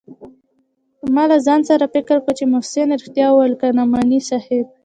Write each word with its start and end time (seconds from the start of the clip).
ما 1.13 1.23
له 1.31 1.37
ځان 1.45 1.61
سره 1.69 1.91
فکر 1.95 2.17
کاوه 2.19 2.31
چې 2.37 2.43
محسن 2.53 2.87
رښتيا 2.99 3.27
وايي 3.31 3.55
که 3.59 3.67
نعماني 3.77 4.19
صاحب. 4.29 4.65